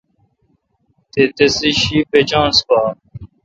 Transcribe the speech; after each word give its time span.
تے 1.11 1.23
تسے°شی 1.35 1.97
پیچونس 2.09 2.57
پا۔ 2.67 2.79